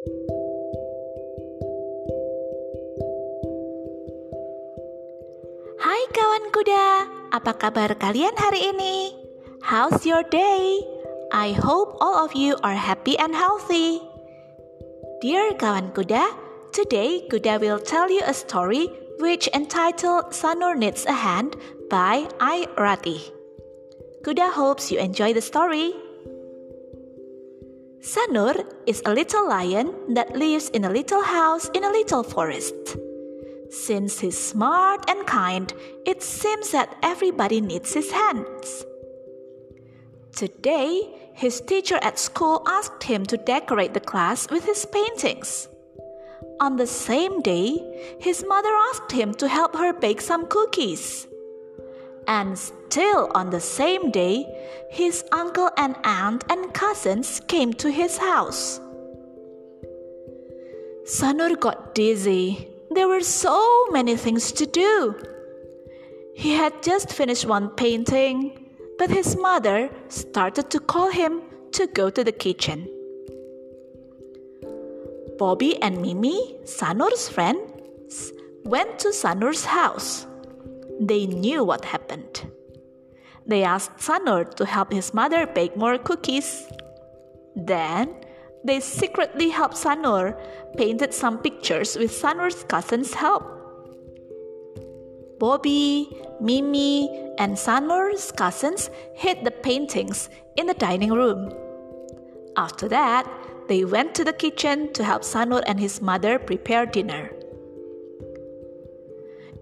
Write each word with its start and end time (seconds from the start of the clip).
Hai 0.00 0.12
kawan 6.16 6.44
kuda, 6.56 6.86
apa 7.36 7.52
kabar 7.60 7.92
kalian 8.00 8.32
hari 8.40 8.72
ini? 8.72 9.12
How's 9.60 10.08
your 10.08 10.24
day? 10.24 10.80
I 11.36 11.52
hope 11.52 12.00
all 12.00 12.16
of 12.16 12.32
you 12.32 12.56
are 12.64 12.80
happy 12.80 13.20
and 13.20 13.36
healthy. 13.36 14.00
Dear 15.20 15.52
kawan 15.60 15.92
kuda, 15.92 16.32
today 16.72 17.28
Kuda 17.28 17.60
will 17.60 17.76
tell 17.76 18.08
you 18.08 18.24
a 18.24 18.32
story 18.32 18.88
which 19.20 19.52
entitled 19.52 20.32
Sanur 20.32 20.80
Needs 20.80 21.04
a 21.04 21.12
Hand 21.12 21.60
by 21.92 22.24
I 22.40 22.64
Rati. 22.80 23.20
Kuda 24.24 24.48
hopes 24.56 24.88
you 24.88 24.96
enjoy 24.96 25.36
the 25.36 25.44
story. 25.44 25.92
Sanur 28.00 28.64
is 28.86 29.02
a 29.04 29.12
little 29.12 29.46
lion 29.46 30.14
that 30.14 30.34
lives 30.34 30.70
in 30.70 30.84
a 30.84 30.90
little 30.90 31.22
house 31.22 31.68
in 31.74 31.84
a 31.84 31.90
little 31.90 32.22
forest. 32.22 32.96
Since 33.68 34.20
he's 34.20 34.38
smart 34.38 35.04
and 35.08 35.26
kind, 35.26 35.72
it 36.06 36.22
seems 36.22 36.70
that 36.70 36.96
everybody 37.02 37.60
needs 37.60 37.92
his 37.92 38.10
hands. 38.10 38.86
Today, 40.34 41.02
his 41.34 41.60
teacher 41.60 41.98
at 42.00 42.18
school 42.18 42.62
asked 42.66 43.02
him 43.02 43.26
to 43.26 43.36
decorate 43.36 43.92
the 43.92 44.00
class 44.00 44.50
with 44.50 44.64
his 44.64 44.86
paintings. 44.86 45.68
On 46.58 46.76
the 46.76 46.86
same 46.86 47.42
day, 47.42 48.16
his 48.18 48.44
mother 48.48 48.74
asked 48.90 49.12
him 49.12 49.34
to 49.34 49.46
help 49.46 49.76
her 49.76 49.92
bake 49.92 50.22
some 50.22 50.46
cookies. 50.46 51.26
And 52.26 52.58
still 52.90 53.30
on 53.36 53.50
the 53.50 53.60
same 53.60 54.10
day, 54.10 54.44
his 54.90 55.22
uncle 55.30 55.70
and 55.76 55.94
aunt 56.02 56.42
and 56.50 56.74
cousins 56.74 57.40
came 57.46 57.72
to 57.72 57.88
his 57.88 58.18
house. 58.18 58.80
Sanur 61.04 61.58
got 61.58 61.94
dizzy. 61.94 62.68
There 62.90 63.06
were 63.06 63.22
so 63.22 63.86
many 63.90 64.16
things 64.16 64.50
to 64.52 64.66
do. 64.66 65.14
He 66.34 66.52
had 66.54 66.82
just 66.82 67.12
finished 67.12 67.46
one 67.46 67.68
painting, 67.70 68.66
but 68.98 69.10
his 69.10 69.36
mother 69.36 69.88
started 70.08 70.68
to 70.70 70.80
call 70.80 71.10
him 71.10 71.42
to 71.72 71.86
go 71.86 72.10
to 72.10 72.24
the 72.24 72.32
kitchen. 72.32 72.88
Bobby 75.38 75.80
and 75.80 76.02
Mimi, 76.02 76.56
Sanur's 76.64 77.28
friends, 77.28 78.32
went 78.64 78.98
to 78.98 79.08
Sanur's 79.08 79.64
house. 79.64 80.26
They 81.00 81.26
knew 81.26 81.62
what 81.62 81.84
happened. 81.84 82.49
They 83.50 83.64
asked 83.64 83.98
Sanur 83.98 84.54
to 84.54 84.64
help 84.64 84.92
his 84.92 85.12
mother 85.12 85.44
bake 85.44 85.76
more 85.76 85.98
cookies. 85.98 86.68
Then 87.56 88.14
they 88.62 88.78
secretly 88.78 89.48
helped 89.48 89.74
Sanur 89.74 90.38
painted 90.76 91.12
some 91.12 91.38
pictures 91.38 91.96
with 91.98 92.12
Sanur's 92.12 92.62
cousin's 92.62 93.12
help. 93.12 93.42
Bobby, 95.40 96.08
Mimi, 96.40 97.10
and 97.38 97.56
Sanur's 97.56 98.30
cousins 98.30 98.88
hid 99.14 99.42
the 99.42 99.50
paintings 99.50 100.28
in 100.56 100.66
the 100.66 100.74
dining 100.74 101.10
room. 101.10 101.52
After 102.56 102.86
that, 102.88 103.26
they 103.66 103.84
went 103.84 104.14
to 104.14 104.22
the 104.22 104.32
kitchen 104.32 104.92
to 104.92 105.02
help 105.02 105.22
Sanur 105.22 105.64
and 105.66 105.80
his 105.80 106.00
mother 106.00 106.38
prepare 106.38 106.86
dinner. 106.86 107.32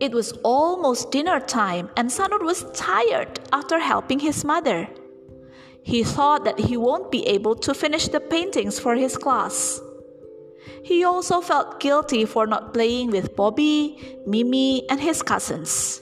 It 0.00 0.12
was 0.12 0.32
almost 0.44 1.10
dinner 1.10 1.40
time, 1.40 1.90
and 1.96 2.08
Sanur 2.08 2.42
was 2.42 2.64
tired 2.72 3.40
after 3.52 3.80
helping 3.80 4.20
his 4.20 4.44
mother. 4.44 4.88
He 5.82 6.04
thought 6.04 6.44
that 6.44 6.60
he 6.60 6.76
won't 6.76 7.10
be 7.10 7.26
able 7.26 7.56
to 7.56 7.74
finish 7.74 8.08
the 8.08 8.20
paintings 8.20 8.78
for 8.78 8.94
his 8.94 9.16
class. 9.16 9.80
He 10.84 11.02
also 11.02 11.40
felt 11.40 11.80
guilty 11.80 12.24
for 12.24 12.46
not 12.46 12.72
playing 12.72 13.10
with 13.10 13.34
Bobby, 13.34 14.18
Mimi, 14.26 14.88
and 14.88 15.00
his 15.00 15.22
cousins. 15.22 16.00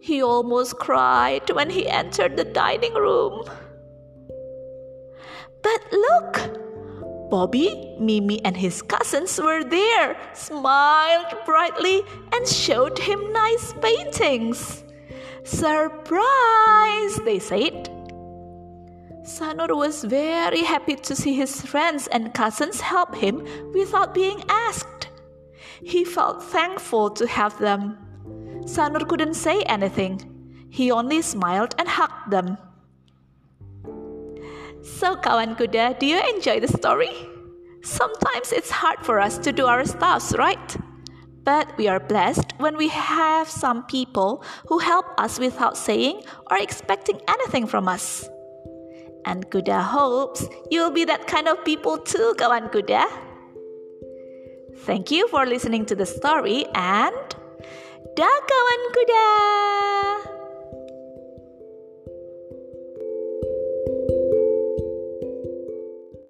He 0.00 0.22
almost 0.22 0.78
cried 0.78 1.50
when 1.50 1.70
he 1.70 1.86
entered 1.86 2.36
the 2.36 2.44
dining 2.44 2.94
room. 2.94 3.44
But 5.62 5.92
look! 5.92 6.47
Bobby, 7.30 7.96
Mimi, 7.98 8.42
and 8.44 8.56
his 8.56 8.80
cousins 8.82 9.38
were 9.38 9.62
there, 9.62 10.16
smiled 10.32 11.36
brightly, 11.44 12.02
and 12.32 12.48
showed 12.48 12.98
him 12.98 13.32
nice 13.32 13.74
paintings. 13.82 14.84
Surprise, 15.44 17.16
they 17.24 17.38
said. 17.38 17.90
Sanur 19.24 19.76
was 19.76 20.04
very 20.04 20.62
happy 20.62 20.96
to 20.96 21.14
see 21.14 21.34
his 21.34 21.60
friends 21.60 22.06
and 22.06 22.32
cousins 22.32 22.80
help 22.80 23.14
him 23.14 23.46
without 23.74 24.14
being 24.14 24.42
asked. 24.48 25.08
He 25.82 26.04
felt 26.04 26.42
thankful 26.42 27.10
to 27.10 27.26
have 27.26 27.58
them. 27.58 27.98
Sanur 28.64 29.06
couldn't 29.06 29.34
say 29.34 29.62
anything. 29.64 30.20
He 30.70 30.90
only 30.90 31.20
smiled 31.22 31.74
and 31.78 31.88
hugged 31.88 32.30
them. 32.30 32.56
So, 34.82 35.16
kawan 35.16 35.58
kuda, 35.58 35.98
do 35.98 36.06
you 36.06 36.20
enjoy 36.34 36.60
the 36.60 36.68
story? 36.68 37.10
Sometimes 37.82 38.52
it's 38.52 38.70
hard 38.70 39.00
for 39.02 39.20
us 39.20 39.38
to 39.38 39.52
do 39.52 39.66
our 39.66 39.84
stuffs, 39.84 40.34
right? 40.36 40.76
But 41.44 41.72
we 41.78 41.88
are 41.88 42.00
blessed 42.00 42.52
when 42.58 42.76
we 42.76 42.88
have 42.88 43.48
some 43.48 43.84
people 43.84 44.44
who 44.66 44.78
help 44.78 45.06
us 45.16 45.38
without 45.38 45.76
saying 45.76 46.22
or 46.50 46.58
expecting 46.58 47.20
anything 47.26 47.66
from 47.66 47.88
us. 47.88 48.28
And 49.24 49.48
Kuda 49.50 49.82
hopes 49.82 50.46
you'll 50.70 50.90
be 50.90 51.04
that 51.04 51.26
kind 51.26 51.48
of 51.48 51.64
people 51.64 51.98
too, 51.98 52.34
kawan 52.38 52.70
kuda. 52.72 53.04
Thank 54.84 55.10
you 55.10 55.28
for 55.28 55.44
listening 55.44 55.86
to 55.86 55.94
the 55.94 56.06
story 56.06 56.66
and 56.74 57.16
dah 58.16 58.38
kawan 58.48 58.82
kuda. 58.94 60.37